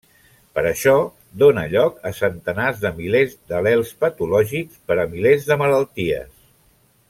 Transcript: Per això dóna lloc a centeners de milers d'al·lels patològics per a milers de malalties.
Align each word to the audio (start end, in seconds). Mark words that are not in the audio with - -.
Per 0.59 0.61
això 0.69 0.93
dóna 1.43 1.65
lloc 1.73 1.99
a 2.11 2.13
centeners 2.21 2.81
de 2.85 2.93
milers 3.01 3.37
d'al·lels 3.53 3.93
patològics 4.07 4.81
per 4.89 4.99
a 5.05 5.07
milers 5.15 5.47
de 5.53 5.63
malalties. 5.65 6.35